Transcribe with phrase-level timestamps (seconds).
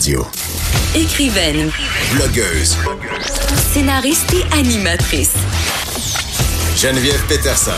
[0.00, 0.26] Radio.
[0.94, 1.70] Écrivaine,
[2.14, 2.78] Blogueuse.
[3.70, 5.34] scénariste et animatrice.
[6.74, 7.72] Geneviève Peterson.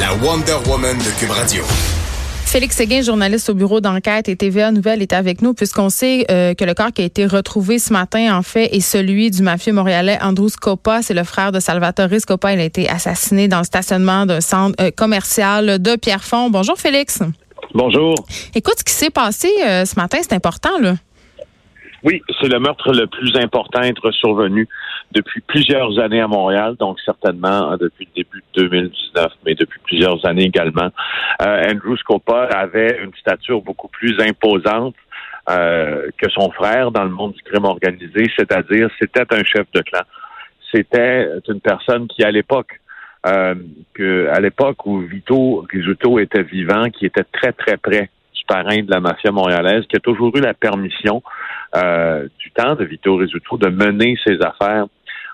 [0.00, 1.62] La Wonder Woman de Cube Radio.
[2.44, 6.54] Félix Séguin, journaliste au bureau d'enquête et TVA Nouvelle, est avec nous puisqu'on sait euh,
[6.54, 9.72] que le corps qui a été retrouvé ce matin, en fait, est celui du mafieux
[9.72, 11.02] montréalais Andrew Scopa.
[11.02, 12.52] C'est le frère de Salvatore Scopa.
[12.52, 16.50] Il a été assassiné dans le stationnement d'un centre euh, commercial de Pierrefonds.
[16.50, 17.20] Bonjour, Félix.
[17.74, 18.14] Bonjour.
[18.54, 20.94] Écoute, ce qui s'est passé euh, ce matin, c'est important, là.
[22.02, 24.68] Oui, c'est le meurtre le plus important à être survenu
[25.12, 29.80] depuis plusieurs années à Montréal, donc certainement hein, depuis le début de 2019, mais depuis
[29.84, 30.90] plusieurs années également.
[31.42, 34.94] Euh, Andrew Scopa avait une stature beaucoup plus imposante
[35.48, 39.80] euh, que son frère dans le monde du crime organisé, c'est-à-dire c'était un chef de
[39.80, 40.02] clan.
[40.72, 42.80] C'était une personne qui, à l'époque,
[43.26, 43.54] euh,
[43.94, 48.82] que à l'époque où Vito Rizzuto était vivant, qui était très très près du parrain
[48.82, 51.22] de la mafia montréalaise, qui a toujours eu la permission
[51.76, 54.86] euh, du temps de Vito Rizzuto de mener ses affaires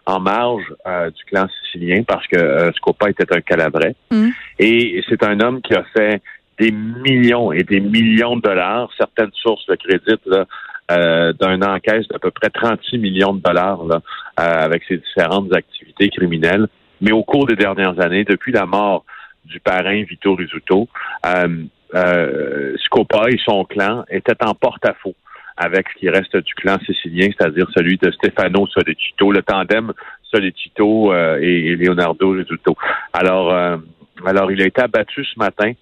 [0.07, 3.95] en marge euh, du clan sicilien parce que euh, Scopa était un calabrais.
[4.11, 4.31] Mm.
[4.59, 6.21] Et c'est un homme qui a fait
[6.59, 8.91] des millions et des millions de dollars.
[8.97, 10.47] Certaines sources le créditent là,
[10.91, 14.01] euh, d'un encaisse d'à peu près 36 millions de dollars là,
[14.41, 16.67] euh, avec ses différentes activités criminelles.
[17.03, 19.05] Mais au cours des dernières années, depuis la mort
[19.45, 20.89] du parrain Vito Rizzuto,
[21.27, 21.65] euh,
[21.95, 25.15] euh, Scopa et son clan étaient en porte-à-faux
[25.57, 29.93] avec ce qui reste du clan sicilien, c'est-à-dire celui de Stefano Solecito, le tandem
[30.23, 32.77] Solecito euh, et, et Leonardo Rizzuto.
[33.13, 33.77] Alors, euh,
[34.25, 35.73] alors il a été abattu ce matin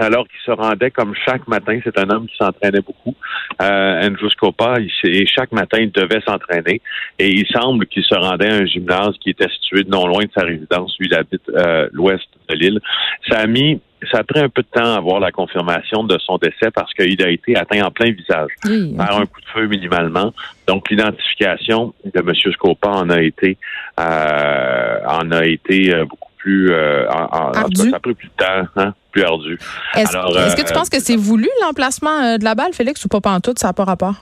[0.00, 3.14] alors qu'il se rendait comme chaque matin, c'est un homme qui s'entraînait beaucoup,
[3.62, 6.80] euh, Andrew Scopa, il, et chaque matin, il devait s'entraîner.
[7.18, 10.30] Et il semble qu'il se rendait à un gymnase qui était situé non loin de
[10.34, 10.96] sa résidence.
[10.98, 12.80] Lui, il habite euh, l'ouest de l'île.
[13.28, 13.80] Ça a mis,
[14.12, 16.92] ça a pris un peu de temps à avoir la confirmation de son décès parce
[16.94, 18.94] qu'il a été atteint en plein visage Oui.
[18.96, 20.32] par un coup de feu minimalement.
[20.68, 22.32] Donc l'identification de M.
[22.52, 23.56] Scopa en a été
[23.98, 27.98] euh, en a été euh, beaucoup plus euh, en- en- en tout cas, ça a
[27.98, 29.58] pris plus de temps, hein, plus ardu.
[29.96, 32.72] Est-ce Alors, est-ce que euh, tu penses que c'est voulu, l'emplacement euh, de la balle,
[32.72, 34.14] Félix, ou pas pantoute, ça n'a pas rapport?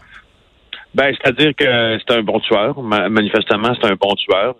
[0.94, 2.80] Ben, c'est-à-dire que c'est un bon tueur.
[2.82, 4.54] Ma- Manifestement, c'est un bon tueur.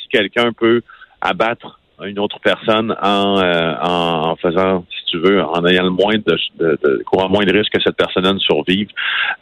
[0.00, 0.82] Si quelqu'un peut
[1.20, 5.90] abattre une autre personne en, euh, en, en faisant, si tu veux, en ayant le
[5.90, 8.88] moins de, de, de courant moins de risque que cette personne ne survive,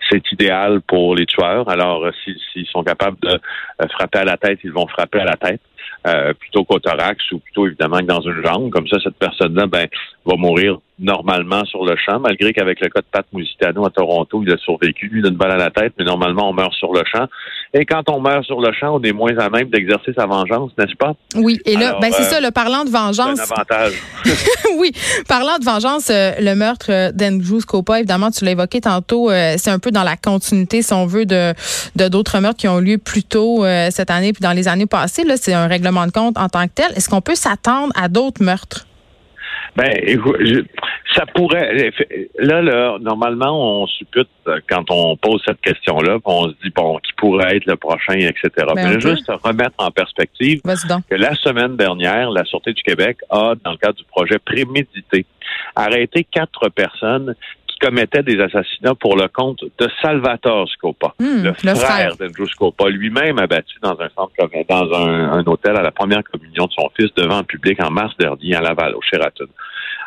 [0.08, 1.68] c'est idéal pour les tueurs.
[1.68, 5.24] Alors, euh, s'ils sont capables de euh, frapper à la tête, ils vont frapper à
[5.26, 5.60] la tête.
[6.06, 8.70] Euh, plutôt qu'au thorax ou plutôt évidemment que dans une jambe.
[8.70, 9.88] Comme ça, cette personne-là ben,
[10.24, 14.42] va mourir normalement sur le champ, malgré qu'avec le cas de Pat Musitano à Toronto,
[14.46, 17.02] il a survécu, lui, d'une balle à la tête, mais normalement, on meurt sur le
[17.04, 17.26] champ.
[17.74, 20.70] Et quand on meurt sur le champ, on est moins à même d'exercer sa vengeance,
[20.78, 21.14] n'est-ce pas?
[21.34, 23.52] Oui, et là, Alors, ben, c'est euh, ça, le parlant de C'est un vengeance.
[23.52, 23.92] avantage.
[24.78, 24.92] oui,
[25.28, 29.54] parlant de vengeance, euh, le meurtre euh, d'Andrew Scopa, évidemment, tu l'as évoqué tantôt, euh,
[29.58, 31.52] c'est un peu dans la continuité, si on veut, de
[31.96, 35.24] de d'autres meurtres qui ont lieu plus tôt cette année puis dans les années passées.
[35.24, 36.92] Là, c'est un règlement de compte en tant que tel.
[36.94, 38.86] Est-ce qu'on peut s'attendre à d'autres meurtres?
[39.76, 39.90] Ben,
[41.16, 41.90] ça pourrait.
[42.38, 46.98] Là, là, normalement, on suppute euh, quand on pose cette question-là, on se dit bon,
[46.98, 48.50] qui pourrait être le prochain, etc.
[48.56, 49.00] Ben, Mais peut.
[49.00, 53.78] juste remettre en perspective que la semaine dernière, la Sûreté du Québec a, dans le
[53.78, 55.26] cadre du projet Prémédité,
[55.74, 57.34] arrêté quatre personnes
[57.66, 62.46] qui commettaient des assassinats pour le compte de Salvatore Scopa, Hmm, le, le frère, d'Andrew
[62.46, 64.32] Scopa, lui-même abattu dans un centre
[64.68, 67.90] dans un, un hôtel à la première communion de son fils devant le public en
[67.90, 69.46] mars dernier à Laval, au Sheraton.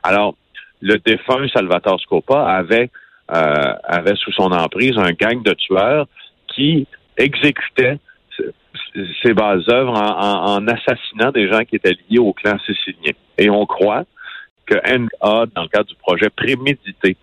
[0.04, 0.36] Alors,
[0.82, 2.90] le défunt Salvatore Scopa avait,
[3.32, 6.08] euh, avait sous son emprise un gang de tueurs
[6.48, 8.00] qui exécutaient
[8.40, 8.46] s-
[9.22, 13.12] ses bases œuvres en assassinant des gens qui étaient liés au clan sicilien.
[13.38, 14.06] Et on croit
[14.66, 17.18] que NA, dans le cadre du projet Prémédité,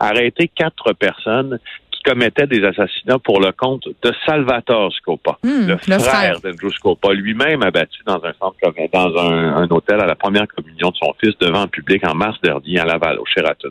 [0.00, 1.58] a arrêté quatre personnes
[2.02, 6.40] qui commettaient des assassinats pour le compte de Salvatore Scopa, Hmm, le, frère, frère.
[6.40, 8.56] d'Andrew Scopa, lui-même abattu dans un centre
[8.92, 12.14] dans un, un hôtel à la première communion de son fils devant le public en
[12.14, 13.70] mars dernier à Laval, au Sheraton.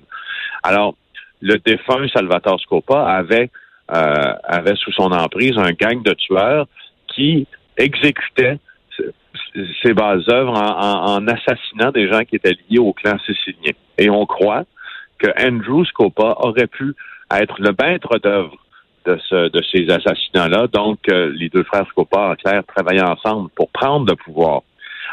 [0.63, 0.95] Alors,
[1.41, 3.49] le défunt Salvatore Scopa avait,
[3.93, 6.67] euh, avait sous son emprise un gang de tueurs
[7.13, 7.47] qui
[7.77, 8.59] exécutaient
[8.99, 13.17] s- ses bases œuvres en, en- en assassinant des gens qui étaient liés au clan
[13.25, 13.73] sicilien.
[13.97, 14.63] Et on croit
[15.17, 16.93] que Andrew Scopa aurait pu
[17.39, 18.55] être le maître d'œuvre
[19.05, 20.67] de, ce, de ces assassinats-là.
[20.67, 24.61] Donc, euh, les deux frères Scopa, en clair, travaillaient ensemble pour prendre le pouvoir.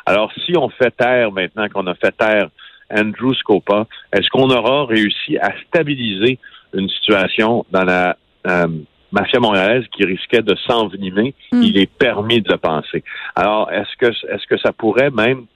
[0.06, 2.49] Alors, si on fait taire maintenant qu'on a fait taire
[2.91, 6.38] Andrew Scopa, est-ce qu'on aura réussi à stabiliser
[6.75, 8.17] une situation dans la
[8.47, 8.69] euh,
[9.12, 11.35] mafia montréalaise qui risquait de s'envenimer?
[11.53, 11.62] Hmm.
[11.62, 13.03] Il est permis de le penser.
[13.35, 15.47] Alors, est-ce que est-ce que ça pourrait même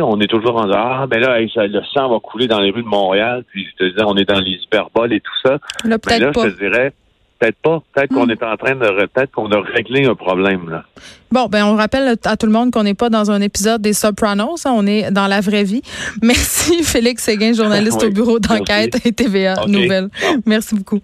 [0.00, 2.60] on est toujours en disant, ah, ben là, hey, ça- le sang va couler dans
[2.60, 5.32] les rues de Montréal, puis je te disais, on est dans les hyperboles et tout
[5.44, 5.58] ça.
[5.84, 6.44] Là, Mais là, pas.
[6.48, 6.92] je te dirais,
[7.38, 7.82] peut-être pas.
[7.92, 8.30] Peut-être qu'on Hmm.
[8.30, 10.84] est en train de, peut-être qu'on a réglé un problème là.
[11.32, 13.92] Bon, ben on rappelle à tout le monde qu'on n'est pas dans un épisode des
[13.94, 15.82] Sopranos, hein, on est dans la vraie vie.
[16.22, 19.54] Merci Félix Séguin, journaliste Oui, au bureau d'enquête et TVA.
[19.66, 20.08] Bon.
[20.46, 21.00] Merci beaucoup.